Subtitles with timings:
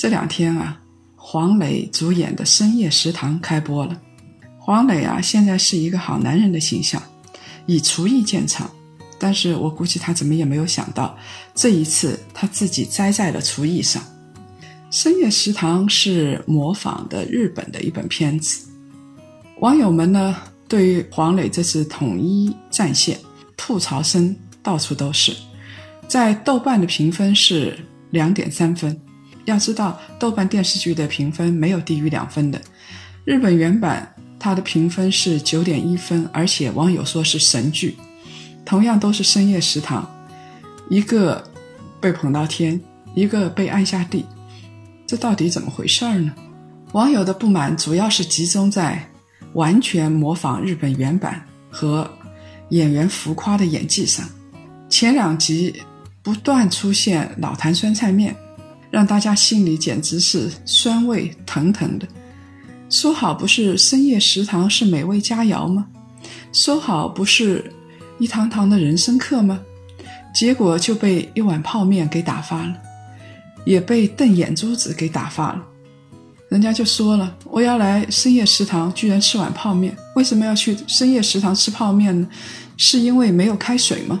[0.00, 0.80] 这两天啊。
[1.14, 4.00] 黄磊主演的《深夜食堂》开播了。
[4.58, 7.02] 黄磊啊，现在是一个好男人的形象，
[7.66, 8.70] 以厨艺见长。
[9.18, 11.18] 但是我估计他怎么也没有想到，
[11.54, 14.02] 这一次他自己栽在了厨艺上。
[14.90, 18.66] 《深夜食堂》是模仿的日本的一本片子。
[19.58, 20.34] 网友们呢，
[20.66, 23.18] 对于黄磊这次统一战线，
[23.54, 25.36] 吐槽声到处都是。
[26.08, 28.98] 在豆瓣的评分是两点三分。
[29.50, 32.60] 要知道，豆瓣电视剧的评分没有低于两分的。
[33.24, 37.96] 日本原版它的评分是九点一分，而且网友说是神剧。
[38.64, 40.08] 同样都是深夜食堂，
[40.88, 41.42] 一个
[42.00, 42.80] 被捧到天，
[43.14, 44.24] 一个被按下地，
[45.06, 46.32] 这到底怎么回事儿呢？
[46.92, 49.08] 网友的不满主要是集中在
[49.54, 52.08] 完全模仿日本原版和
[52.70, 54.28] 演员浮夸的演技上。
[54.88, 55.82] 前两集
[56.22, 58.36] 不断出现老坛酸菜面。
[58.90, 62.06] 让大家心里简直是酸味腾腾的。
[62.88, 65.86] 说好不是深夜食堂是美味佳肴吗？
[66.52, 67.72] 说好不是
[68.18, 69.60] 一堂堂的人生课吗？
[70.34, 72.76] 结果就被一碗泡面给打发了，
[73.64, 75.64] 也被瞪眼珠子给打发了。
[76.48, 79.96] 人家就说了，我要来深夜食堂，居然吃碗泡面。
[80.16, 82.28] 为什么要去深夜食堂吃泡面呢？
[82.76, 84.20] 是因为没有开水吗？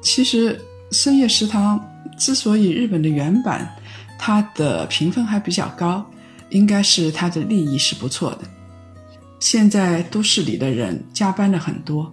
[0.00, 0.60] 其实
[0.92, 1.84] 深夜食堂。
[2.16, 3.74] 之所以日本的原版
[4.18, 6.04] 它的评分还比较高，
[6.50, 8.40] 应该是它的利益是不错的。
[9.38, 12.12] 现在都市里的人加班了很多，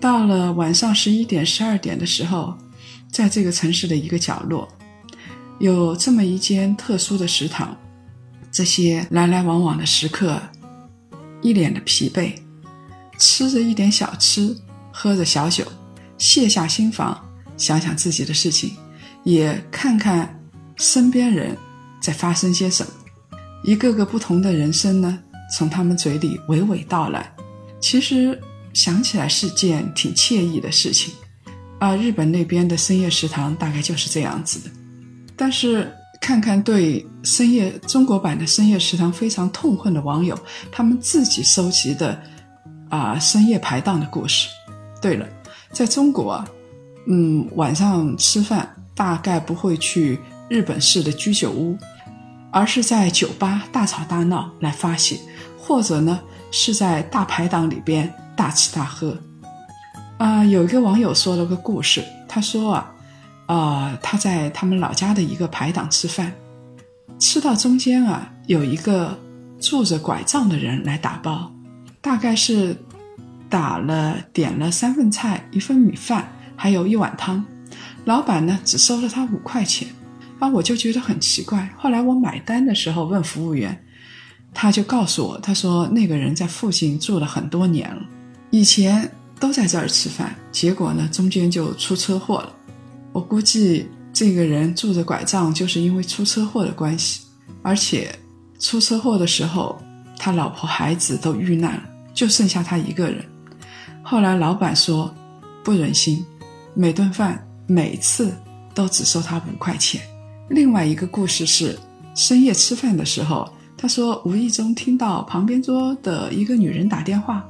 [0.00, 2.56] 到了晚上十一点、十二点的时候，
[3.12, 4.66] 在这个城市的一个角落，
[5.58, 7.76] 有这么一间特殊的食堂。
[8.50, 10.40] 这些来来往往的食客，
[11.42, 12.32] 一脸的疲惫，
[13.18, 14.56] 吃着一点小吃，
[14.90, 15.62] 喝着小酒，
[16.16, 17.22] 卸下心防，
[17.58, 18.74] 想想自己的事情。
[19.26, 20.40] 也看看
[20.76, 21.56] 身边人
[22.00, 22.92] 在发生些什么，
[23.64, 25.18] 一个个不同的人生呢，
[25.52, 27.28] 从他们嘴里娓娓道来。
[27.80, 28.40] 其实
[28.72, 31.12] 想起来是件挺惬意的事情。
[31.80, 34.70] 啊，日本那边的深夜食堂大概就是这样子的。
[35.34, 40.38] 但是看看对深夜中国版的深夜食堂非常痛恨的网友，
[40.70, 42.16] 他们自己收集的
[42.88, 44.48] 啊深夜排档的故事。
[45.02, 45.26] 对了，
[45.72, 46.48] 在中国啊，
[47.08, 48.72] 嗯，晚上吃饭。
[48.96, 50.18] 大概不会去
[50.48, 51.76] 日本式的居酒屋，
[52.50, 55.20] 而是在酒吧大吵大闹来发泄，
[55.58, 56.18] 或者呢
[56.50, 59.16] 是在大排档里边大吃大喝。
[60.18, 62.94] 啊，有一个网友说了个故事，他说啊，
[63.46, 66.32] 啊他在他们老家的一个排档吃饭，
[67.18, 69.18] 吃到中间啊，有一个
[69.60, 71.52] 拄着拐杖的人来打包，
[72.00, 72.74] 大概是
[73.50, 77.44] 打了点了三份菜、一份米饭，还有一碗汤。
[78.06, 79.88] 老板呢，只收了他五块钱，
[80.38, 81.68] 啊，我就觉得很奇怪。
[81.76, 83.76] 后来我买单的时候问服务员，
[84.54, 88.00] 他就告诉我，他说那个人在附近住了很多年了，
[88.50, 92.52] 以前都在这儿吃饭，结果呢中间就出车祸了。
[93.12, 97.22] 我估计这个人拄着拐杖就是因为出车祸的关系，
[97.60, 98.16] 而且
[98.60, 99.76] 出车祸的时候
[100.16, 101.82] 他老婆孩子都遇难了，
[102.14, 103.24] 就剩下他一个人。
[104.00, 105.12] 后来老板说
[105.64, 106.24] 不忍心，
[106.72, 107.42] 每顿饭。
[107.66, 108.32] 每次
[108.74, 110.00] 都只收他五块钱。
[110.48, 111.78] 另外一个故事是，
[112.14, 117.44] 深夜吃饭的时候，他说无意中听到旁边桌的一个女人打电话，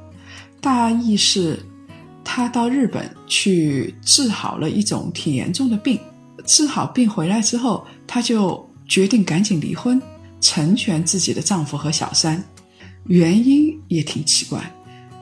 [0.59, 1.59] 大意是，
[2.23, 5.99] 他到日本去治好了一种挺严重的病，
[6.45, 10.01] 治好病回来之后，他就决定赶紧离婚，
[10.41, 12.43] 成全自己的丈夫和小三。
[13.05, 14.59] 原因也挺奇怪，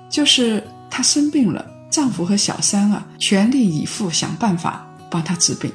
[0.09, 1.73] 就是她生病了。
[1.91, 4.84] 丈夫和小三啊，全力以赴想办法
[5.15, 5.71] 帮他治病，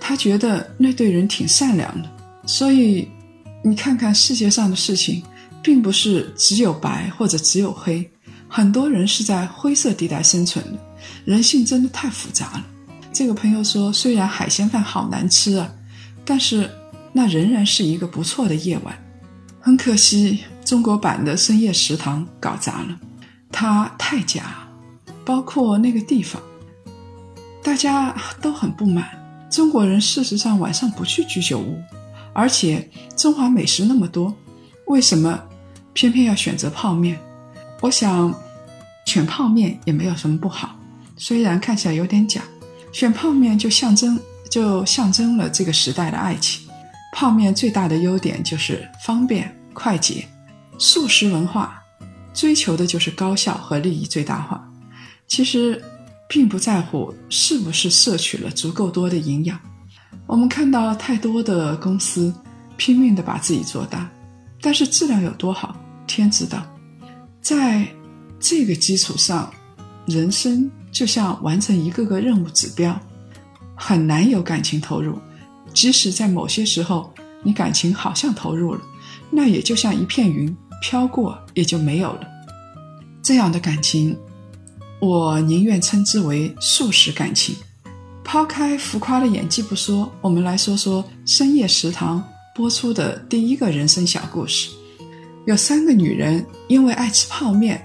[0.00, 2.10] 他觉得那对人挺善良的。
[2.46, 3.06] 所以，
[3.62, 5.22] 你看看世界上的事情，
[5.62, 8.10] 并不是只有白或者只有黑，
[8.48, 10.78] 很多人是在灰色地带生存的。
[11.26, 12.66] 人性真的太复杂了。
[13.12, 15.70] 这个朋友说，虽然海鲜饭好难吃啊，
[16.24, 16.70] 但是
[17.12, 18.96] 那仍然是一个不错的夜晚。
[19.60, 22.98] 很可惜，中国版的深夜食堂搞砸了，
[23.52, 24.66] 它太假。
[25.22, 26.42] 包括那个地方，
[27.62, 29.08] 大家都很不满。
[29.50, 31.82] 中国人事实上晚上不去居酒屋，
[32.32, 34.34] 而且中华美食那么多，
[34.86, 35.42] 为什么
[35.92, 37.18] 偏偏要选择泡面？
[37.80, 38.34] 我想
[39.06, 40.76] 选泡面也没有什么不好，
[41.16, 42.42] 虽然看起来有点假。
[42.92, 44.18] 选泡面就象征
[44.48, 46.68] 就象征了这个时代的爱情。
[47.12, 50.26] 泡面最大的优点就是方便快捷，
[50.78, 51.82] 素食文化
[52.32, 54.64] 追求的就是高效和利益最大化。
[55.26, 55.82] 其实
[56.30, 59.58] 并不在乎是不是摄取了足够多的营养。
[60.28, 62.32] 我们看到太多的公司
[62.76, 64.08] 拼命的把自己做大，
[64.60, 65.74] 但是质量有多好，
[66.06, 66.64] 天知道。
[67.40, 67.84] 在
[68.38, 69.52] 这个基础上，
[70.06, 72.96] 人生就像完成一个个任务指标，
[73.74, 75.18] 很难有感情投入。
[75.74, 77.12] 即使在某些时候，
[77.42, 78.80] 你感情好像投入了，
[79.30, 82.20] 那也就像一片云飘过，也就没有了。
[83.20, 84.16] 这样的感情，
[85.00, 87.56] 我宁愿称之为素食感情。
[88.22, 92.22] 抛开浮夸的演技不说，我们来说说深夜食堂
[92.54, 94.68] 播出的第一个人生小故事。
[95.46, 97.80] 有三个女人因为爱吃泡面，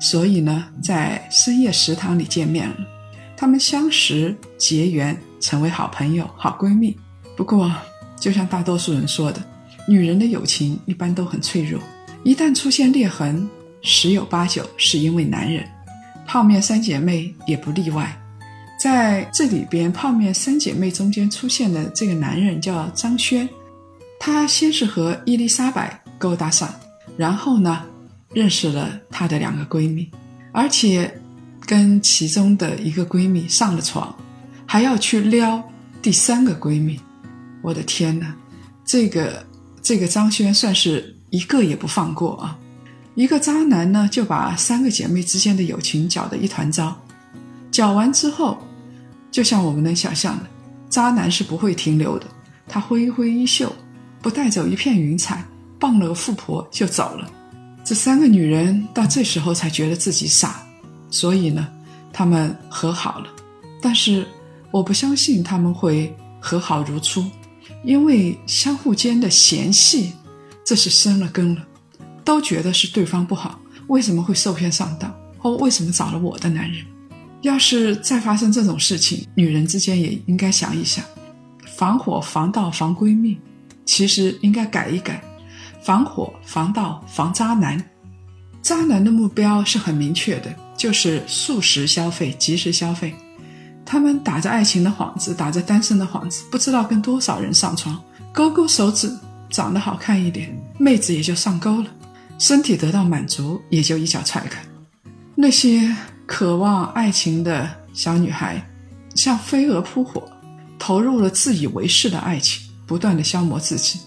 [0.00, 2.76] 所以呢，在深夜食堂里见面了。
[3.36, 6.98] 她们相识结缘，成为好朋友、好闺蜜。
[7.36, 7.72] 不过，
[8.18, 9.40] 就像大多数人说的，
[9.86, 11.80] 女人的友情一般都很脆弱，
[12.24, 13.48] 一旦出现裂痕，
[13.80, 15.64] 十有八九是因为男人。
[16.28, 18.14] 泡面三姐妹也不例外。
[18.78, 23.48] 在这里边，泡面三姐妹中间出现的这个男人叫张轩，
[24.20, 26.72] 他先是和伊丽莎白勾搭上。
[27.16, 27.82] 然后呢，
[28.34, 30.08] 认识了她的两个闺蜜，
[30.52, 31.12] 而且
[31.66, 34.14] 跟其中的一个闺蜜上了床，
[34.66, 35.60] 还要去撩
[36.02, 37.00] 第三个闺蜜。
[37.62, 38.36] 我的天哪，
[38.84, 39.44] 这个
[39.82, 42.56] 这个张轩算是一个也不放过啊！
[43.18, 46.96] 一个渣男呢，就把三个姐妹之间的友情搅得一团糟。
[47.68, 48.56] 搅完之后，
[49.28, 50.46] 就像我们能想象的，
[50.88, 52.28] 渣男是不会停留的。
[52.68, 53.74] 他挥挥衣袖，
[54.22, 55.44] 不带走一片云彩。
[55.80, 57.28] 傍了个富婆就走了，
[57.84, 60.64] 这三个女人到这时候才觉得自己傻，
[61.10, 61.66] 所以呢，
[62.12, 63.26] 他们和好了。
[63.82, 64.24] 但是
[64.70, 67.24] 我不相信他们会和好如初，
[67.82, 70.12] 因为相互间的嫌隙，
[70.64, 71.62] 这是生了根了，
[72.28, 76.84] 都觉得是对方不好，为什么会受骗上当，或为什么找了我的男人？
[77.40, 81.02] 要是再发生这种事情，女人之间也应该想一想，
[81.74, 83.38] 防火防盗防闺蜜，
[83.86, 85.24] 其实应该改一改。
[85.82, 87.82] 防火、防盗、防渣男，
[88.60, 93.14] 渣男的目标是很明确的，就是速食消费、即时消费。
[93.86, 97.98] 他们打着爱情的幌子，打着单身的幌子，不知道跟多少人上床，
[98.34, 99.10] 勾勾手指，
[99.48, 101.86] 长得好看一点，妹子也就上钩了，
[102.38, 104.62] 身体得到满足，也就一脚踹开。
[105.34, 105.94] 那些
[106.26, 108.64] 渴望爱情的小女孩，
[109.14, 110.28] 像飞蛾扑火，
[110.78, 113.98] 投入了自以为是的爱情，不断的消磨自己。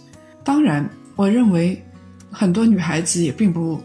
[0.43, 0.89] 当然。
[1.17, 1.79] 我认为，
[2.31, 3.79] 很多女孩子也并不，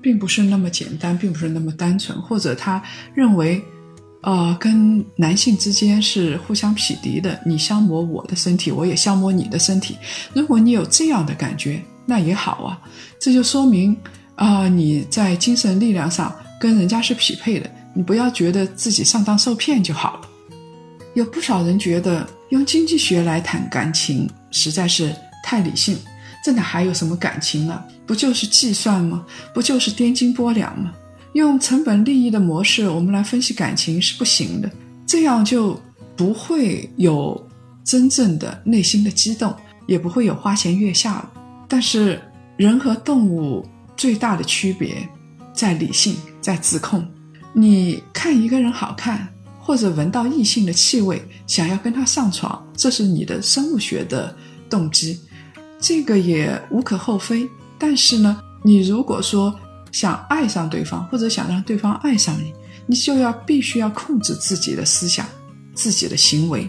[0.00, 3.62] 并不是那么简单，并不是那么单纯，或者她认为，
[4.22, 9.98] 呃，跟男性之间是互相匹敌的，你消磨我的身体，我也消磨你的身体。
[10.32, 12.80] 如果你有这样的感觉，那也好啊，
[13.20, 13.94] 这就说明
[14.34, 17.70] 啊，你在精神力量上跟人家是匹配的。
[17.92, 20.20] 你不要觉得自己上当受骗就好了。
[21.14, 25.14] 有不少人觉得用经济学来谈感情实在是
[25.44, 25.98] 太理性。
[26.42, 27.84] 这哪还有什么感情了？
[28.06, 29.26] 不就是计算吗？
[29.52, 30.94] 不就是颠斤拨两吗？
[31.34, 34.70] 用成本利益的模式，我们来分析感情是不行的。
[35.06, 35.78] 这样就
[36.16, 37.48] 不会有
[37.84, 39.54] 真正的内心的激动，
[39.86, 41.30] 也不会有花前月下了。
[41.68, 42.20] 但是
[42.56, 43.64] 人和动物
[43.96, 45.06] 最大的区别
[45.52, 47.06] 在理性，在自控。
[47.52, 49.28] 你看一个人好看，
[49.60, 54.34] 或者闻到异性的气味，想要跟他上床，这是你的生物学的
[54.70, 55.20] 动机。
[55.80, 57.48] 这个也无可厚非，
[57.78, 59.54] 但是呢，你如果说
[59.92, 62.52] 想爱上对方，或者想让对方爱上你，
[62.86, 65.26] 你就要必须要控制自己的思想、
[65.74, 66.68] 自己的行为，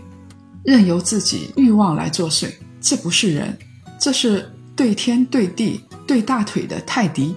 [0.64, 2.52] 任由自己欲望来作祟。
[2.80, 3.58] 这不是人，
[4.00, 7.36] 这是对天对地对大腿的泰迪。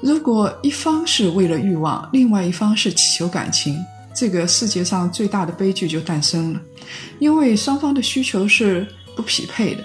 [0.00, 3.78] 如果一方是为了欲望，另外一方是祈求感情，
[4.12, 6.60] 这个世界上最大的悲剧就诞生了，
[7.20, 9.84] 因为双方的需求是不匹配的。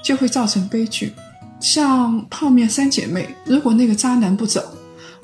[0.00, 1.12] 就会造成悲剧，
[1.58, 4.62] 像泡面三姐妹，如果那个渣男不走，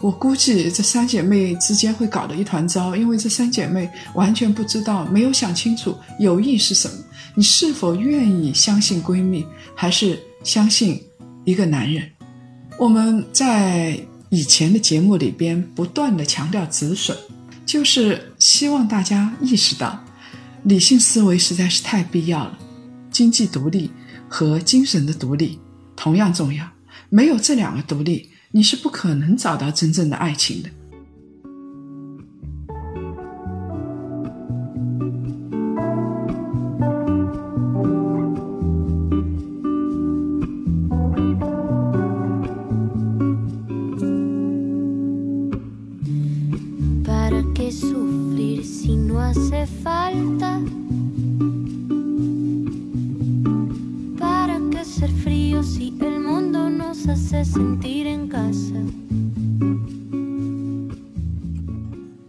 [0.01, 6.95] 我估计这三姐妹之间会搞得一团糟，因为这三姐妹完全不知道，没有想清楚友谊是什么。
[7.37, 9.47] 你是否愿意相信闺蜜，
[9.77, 11.03] 还是相信
[11.45, 12.11] 一个男人？
[12.79, 13.99] 我们在
[14.31, 17.17] 以前的节目里边不断的强调止损，
[17.65, 20.03] 就是希望大家意识到，
[20.65, 22.59] 理性思维实在是太必要了，
[23.11, 23.91] 经济独立。
[24.35, 25.59] 和精神的独立
[25.95, 26.67] 同样重要。
[27.11, 30.71] 没有这两个独立，你是不可能找到真正的爱情的。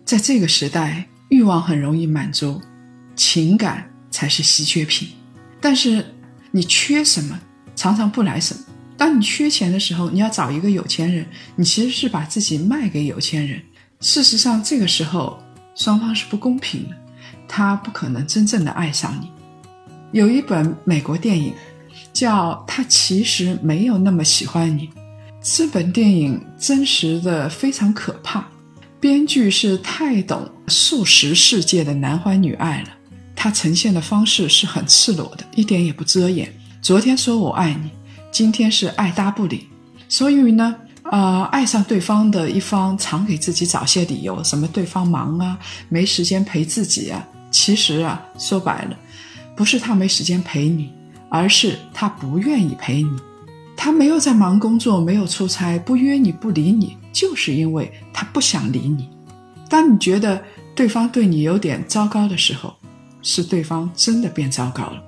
[0.05, 2.59] 在这个时代，欲望很容易满足，
[3.15, 5.09] 情感才是稀缺品。
[5.61, 6.03] 但是
[6.49, 7.39] 你缺什么，
[7.75, 8.61] 常常不来什么。
[8.97, 13.61] 当你缺钱的时候，你要找一个有钱人，你其实是把自己卖给有钱人。
[13.99, 15.37] 事实上，这个时候
[15.75, 16.95] 双方是不公平的，
[17.47, 19.29] 他不可能真正的爱上你。
[20.11, 21.53] 有一本美国电影
[22.13, 24.87] 叫《他其实没有那么喜欢你》，
[25.41, 28.47] 这本电影真实的非常可怕。
[28.99, 32.89] 编剧是太懂素食世界的男欢女爱了，
[33.35, 36.49] 他呈现的方式是很赤裸的，一点也不遮掩。
[36.81, 37.91] 昨天说我爱你，
[38.31, 39.67] 今天是爱搭不理。
[40.07, 40.73] 所以呢，
[41.11, 45.57] 呃，爱上对方的一方常给自己找些理由，什么对方忙啊，
[45.89, 47.27] 没时间陪自己啊。
[47.51, 48.97] 其实啊，说白了，
[49.55, 50.89] 不是他没时间陪你，
[51.33, 53.09] 而是他不愿意陪你。
[53.75, 56.95] 他没有在忙工作，没有出差，不约你不理你。
[57.11, 59.09] 就是因为他不想理你。
[59.67, 60.39] 当你觉得
[60.75, 62.75] 对方对你有点糟糕的时候，
[63.23, 65.03] 是对方真的变糟糕了。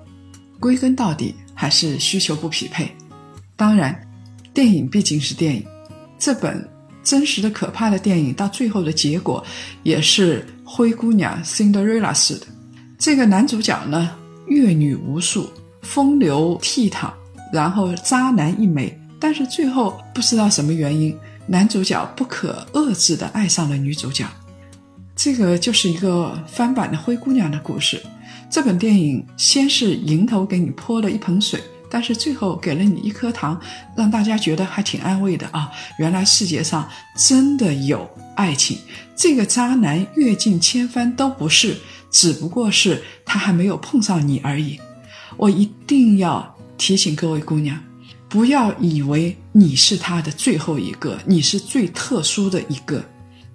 [0.59, 2.91] 归根到底还是需求不匹配。
[3.55, 3.95] 当然，
[4.51, 5.63] 电影毕竟是电影，
[6.17, 6.67] 这本
[7.03, 9.45] 真实的可怕的电影到最后的结果
[9.83, 12.47] 也是灰姑娘 Cinderella 式的。
[12.97, 14.09] 这个男主角呢，
[14.47, 15.49] 阅女无数，
[15.85, 17.09] 风流倜傥，
[17.53, 21.17] 然后渣男一枚，但是最后不知道什么原因。
[21.47, 24.25] 男主角不可遏制地爱上了女主角，
[25.15, 28.01] 这个就是一个翻版的灰姑娘的故事。
[28.49, 33.61] 这本电影先是迎头给你泼了一盆水，但是最后给了你一颗糖，
[33.95, 35.71] 让大家觉得还挺安慰的啊！
[35.99, 38.79] 原来世界上真的有爱情，
[39.15, 41.77] 这个渣男阅尽千帆都不是，
[42.09, 44.79] 只不过是他还没有碰上你而已。
[45.37, 47.79] 我一定要提醒各位姑娘。
[48.27, 53.03] 不要以为你是他的最后一个，你是最特殊的一个，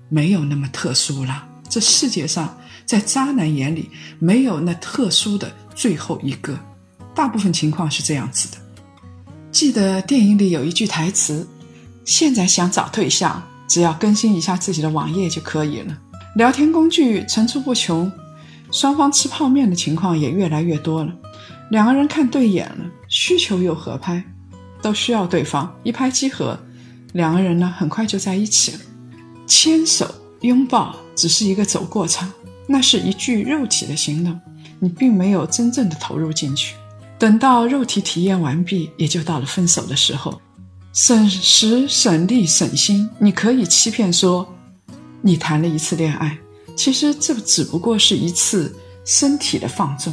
[0.09, 1.47] 没有那么特殊了。
[1.69, 6.59] 这世界上，在渣男眼里，没有那特殊的最后一个。
[7.15, 8.59] 大部分情况是这样子的。
[9.53, 11.47] 记得电影里有一句台词
[12.07, 15.99] ：“现在想找对象，只要更新一下自己的网页就可以了。”
[16.37, 18.11] 聊天工具层出不穷，
[18.71, 21.12] 双方吃泡面的情况也越来越多了。
[21.71, 24.23] 两个人看对眼了，需求又合拍。
[24.83, 26.59] 都需要对方一拍即合，
[27.12, 28.79] 两个人呢很快就在一起了。
[29.47, 30.11] 牵手
[30.41, 32.33] 拥抱只是一个走过场，
[32.67, 34.41] 那是一具肉体的行动，
[34.79, 36.77] 你并没有真正的投入进去。
[37.19, 40.41] 等到肉体体验完毕，也就到了分手的时候。
[40.95, 44.50] 省时省力省心，你可以欺骗说
[45.21, 46.39] 你谈了一次恋爱，
[46.75, 48.75] 其实这只不过是一次
[49.05, 50.11] 身体的放纵，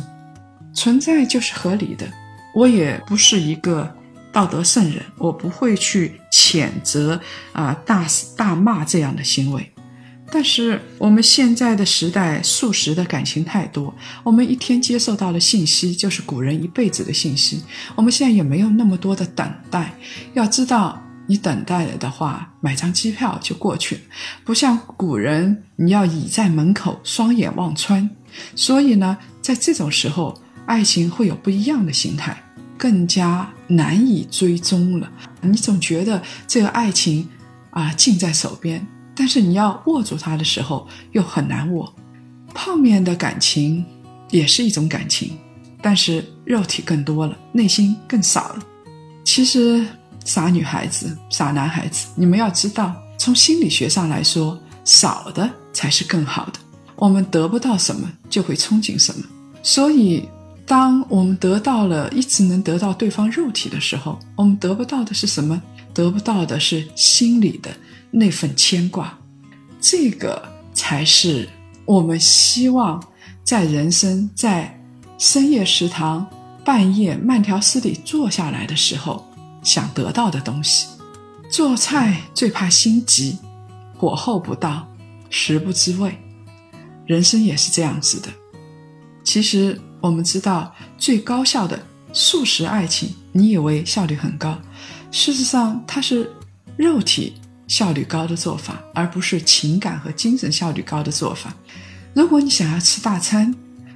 [0.77, 2.07] 存在就是合理的。
[2.53, 3.91] 我也不是一个。
[4.29, 7.19] 道德圣人，我不会去谴责
[7.53, 8.05] 啊大
[8.35, 9.71] 大骂这样的行为。
[10.29, 13.91] 但是我们现在的时代，速食的感情太多，
[14.23, 17.63] 我们一天接受到的信息就是古人一辈子的信息。
[17.95, 19.91] 我们现在也没有那么多的等待。
[20.35, 24.01] 要知道，你等待了的话，买张机票就过去了，
[24.43, 28.07] 不像古人，你要倚在门口，双眼望穿。
[28.55, 32.37] 所以呢，在这种时候，爱情会有不一样的形态。
[32.79, 35.11] 更加难以追踪了。
[35.41, 37.27] 你总觉得这个爱情
[37.71, 41.91] 啊近在手边，但是你要握住它的时候又很难握。
[42.53, 43.83] 泡面的感情
[44.29, 45.35] 也是一种感情，
[45.81, 48.59] 但是肉体更多了，内心更少了。
[49.25, 49.83] 其实
[50.23, 54.55] 傻女孩子、傻男孩子，你们要知道，从心理学上来说，
[54.85, 56.59] 少的才是更好的。
[56.95, 59.25] 我们得不到什么，就会憧憬什么，
[59.63, 60.29] 所以。
[60.67, 65.59] 当我们得到了一直能得到对方肉体的时候，我们得不到的是什么？
[65.93, 67.71] 得不到的是心里的
[68.11, 69.17] 那份牵挂。
[69.79, 71.47] 这个才是
[71.85, 73.01] 我们希望
[73.45, 74.77] 在人生在
[75.17, 76.27] 深夜食堂、
[76.65, 79.25] 半夜慢条斯理坐下来的时候
[79.63, 80.87] 想得到的东西。
[81.49, 83.37] 做菜最怕心急，
[83.95, 84.85] 火候不到，
[85.29, 86.13] 食不知味。
[87.05, 88.27] 人生也是这样子的。
[89.23, 89.79] 其实。
[90.07, 91.77] 我们知道最高效的
[92.13, 94.57] 素食爱情，你以为效率很高，
[95.11, 96.31] 事实上它是
[96.77, 97.33] 肉体
[97.67, 101.53] 效率高的做法，而不是情感和精神效率高的做法。
[102.13, 103.53] 如果你想要吃大餐，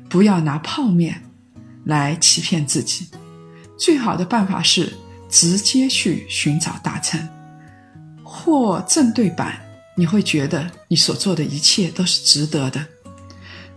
[0.09, 1.23] 不要拿泡面
[1.85, 3.07] 来欺骗自己，
[3.77, 4.93] 最好的办法是
[5.29, 7.27] 直接去寻找大餐，
[8.21, 9.61] 或正对版，
[9.95, 12.85] 你会觉得你所做的一切都是值得的。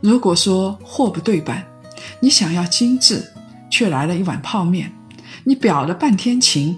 [0.01, 1.65] 如果说货不对版，
[2.21, 3.33] 你想要精致，
[3.71, 4.93] 却来了一碗泡面，
[5.45, 6.77] 你表了半天情，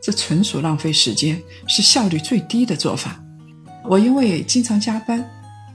[0.00, 3.20] 这纯属浪费时间，是效率最低的做法。
[3.84, 5.24] 我因为经常加班，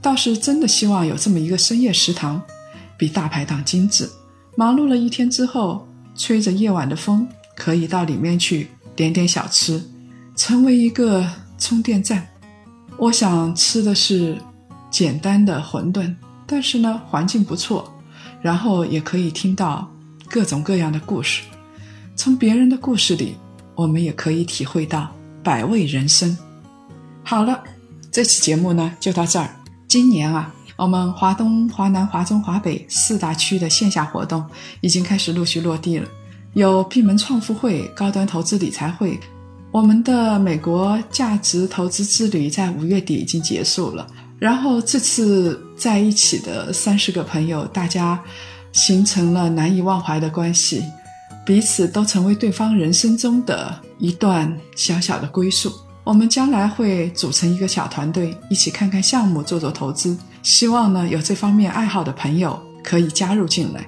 [0.02, 2.42] 倒是真的希望有这么一个深夜食堂，
[2.98, 4.10] 比大排档精致。
[4.56, 9.82] 忙碌了一天之后，吹着夜晚的风，可以到里面去点点小吃，
[10.36, 11.26] 成为一个
[11.58, 12.28] 充电站。
[12.98, 14.38] 我想吃的是
[14.90, 16.14] 简单的馄饨，
[16.46, 17.94] 但是呢，环境不错。
[18.42, 19.90] 然后也可以听到
[20.30, 21.44] 各种各样的故事，
[22.16, 23.36] 从别人的故事里，
[23.76, 25.10] 我们也可以体会到
[25.44, 26.38] 百味人生。
[27.24, 27.64] 好了，
[28.12, 29.50] 这期节目呢就到这儿。
[29.88, 34.46] 今年啊，我们华东、华南、华中、华北四大区的线下活动
[34.82, 36.08] 已经开始陆续落地了，
[36.54, 39.20] 有闭门创富会、高端投资理财会。
[39.72, 44.08] 我们的美国价值投资之旅在五月底已经结束了。
[44.40, 48.18] 然后这次在一起的三十个朋友，大家
[48.72, 50.84] 形成了难以忘怀的关系，
[51.46, 55.72] 彼此都成为对方人生中的一段小小的归宿。
[56.06, 60.18] 我们将来会组成一个小团队，一起看看项目，做做投资。
[60.42, 63.86] 希望呢，有这方面爱好的朋友可以加入进来。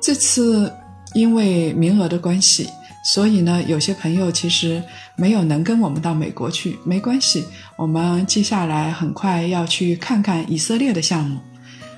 [0.00, 0.72] 这次
[1.12, 2.68] 因为名额的关系。
[3.04, 4.82] 所以呢，有些朋友其实
[5.18, 7.44] 没有能跟我们到美国去，没关系。
[7.76, 11.40] 我们接下来很快要去看看以色列的项目，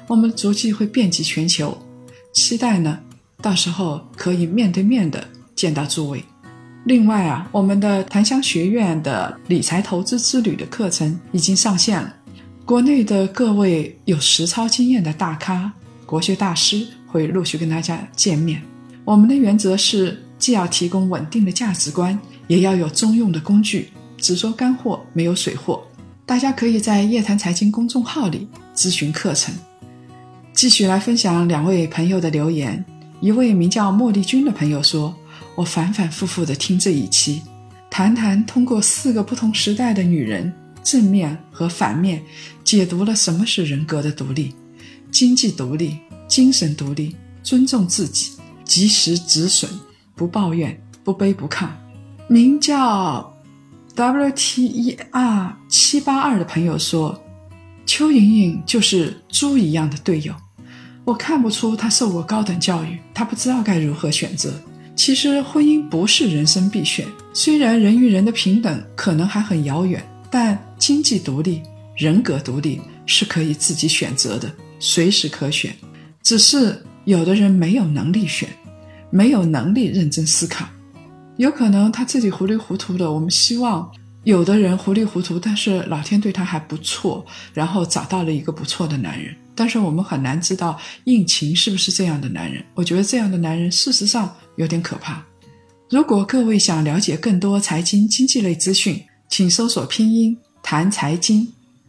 [0.07, 1.77] 我们足迹会遍及全球，
[2.33, 2.99] 期待呢，
[3.43, 5.23] 到时候可以面对面的
[5.55, 6.25] 见到诸位。
[6.85, 12.17] 另外啊，我们的檀香学院的理财投资之旅的课程已经上线了，
[12.65, 15.71] 国内的各位有实操经验的大咖、
[16.07, 18.63] 国学大师会陆续跟大家见面。
[19.05, 20.25] 我们的原则是。
[20.41, 22.19] 既要提供稳定的价值观，
[22.51, 25.87] 也要有中用的工具，只说干货，没有水货。
[26.27, 29.55] 大家可以在夜谈财经公众号里咨询课程。
[30.53, 32.85] 继续来分享两位朋友的留言。
[33.21, 35.15] 一位名叫莫莉君的朋友说
[35.55, 37.41] ：“我反反复复的听这一期，
[37.89, 42.21] 谈谈通过四个不同时代的女人正面和反面，
[42.65, 44.53] 解读了什么是人格的独立、
[45.13, 48.33] 经济独立、精神独立、尊重自己、
[48.65, 49.71] 及时止损。”
[50.17, 51.69] 不抱怨，不卑不亢。
[52.33, 53.37] 名叫
[53.97, 57.21] W T E R 七八二的朋友说
[57.85, 60.33] ：“邱莹莹就是猪一样的队友，
[61.05, 64.53] 我看不出她受过高等教育，她不知道该如何选择。
[64.95, 71.61] 其实婚姻不是人生必选，虽然人与人的平等可能还很遥远，但经济独立、
[71.97, 75.75] 人格独立是可以自己选择的，随时可选。
[76.23, 78.49] 只是有的人没有能力选。”
[79.13, 80.65] 没有能力认真思考，
[81.37, 83.11] 有可能他自己糊里糊涂的。
[83.11, 83.91] 我们希望
[84.25, 89.35] 有的人糊里糊涂，但是老天对他还不错，然后找到了一个不错的男人。
[89.55, 92.65] 但是我们很难知道应勤是不是这样的男人。
[92.75, 95.23] 我觉得这样的男人事实上有点可怕。
[95.91, 101.47] 如果各位想了解更多财经经济类资讯，请搜索拼音谈财经，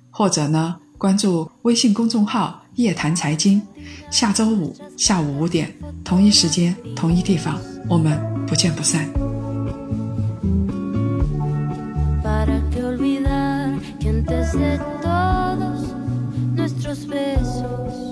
[0.10, 3.62] 或者呢关注微信公众号夜谈财经。
[4.10, 5.74] 下周五下午五点。
[6.04, 9.21] 同一时间，同一地方，我们不见不散。
[14.54, 15.94] de todos
[16.56, 18.11] nuestros besos.